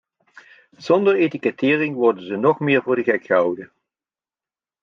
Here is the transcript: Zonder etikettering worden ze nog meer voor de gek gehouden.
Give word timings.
Zonder 0.77 1.15
etikettering 1.15 1.95
worden 1.95 2.21
ze 2.23 2.35
nog 2.35 2.59
meer 2.59 2.81
voor 2.81 2.95
de 2.95 3.03
gek 3.03 3.25
gehouden. 3.25 3.71